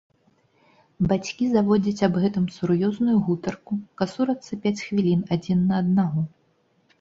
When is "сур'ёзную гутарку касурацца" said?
2.55-4.59